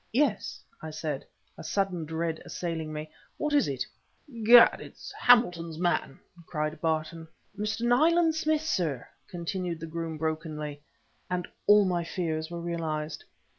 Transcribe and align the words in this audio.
"Yes!" 0.13 0.63
I 0.81 0.89
said, 0.89 1.27
a 1.59 1.63
sudden 1.63 2.05
dread 2.05 2.41
assailing 2.43 2.91
me. 2.91 3.11
"What 3.37 3.53
is 3.53 3.67
it?" 3.67 3.85
"Gad! 4.43 4.81
it's 4.81 5.11
Hamilton's 5.15 5.77
man!" 5.77 6.19
cried 6.47 6.81
Barton. 6.81 7.27
"Mr. 7.55 7.81
Nayland 7.81 8.33
Smith, 8.33 8.63
sir," 8.63 9.07
continued 9.29 9.79
the 9.79 9.85
groom 9.85 10.17
brokenly 10.17 10.81
and 11.29 11.47
all 11.67 11.85
my 11.85 12.03
fears 12.03 12.49
were 12.49 12.61
realized. 12.61 13.25